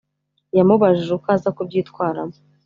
yamubajije 0.57 1.11
uko 1.17 1.27
aza 1.35 1.49
kubyitwaramo 1.55 2.35